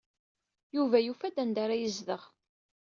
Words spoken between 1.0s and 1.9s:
yufa-d anda ara